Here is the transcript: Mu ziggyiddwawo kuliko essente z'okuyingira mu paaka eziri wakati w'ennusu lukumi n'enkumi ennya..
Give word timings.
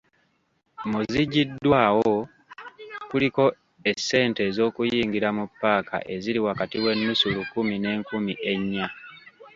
Mu 0.89 0.99
ziggyiddwawo 1.11 2.13
kuliko 3.09 3.43
essente 3.91 4.43
z'okuyingira 4.55 5.29
mu 5.37 5.45
paaka 5.61 5.95
eziri 6.13 6.39
wakati 6.47 6.75
w'ennusu 6.83 7.25
lukumi 7.35 7.75
n'enkumi 7.79 8.33
ennya.. 8.51 8.87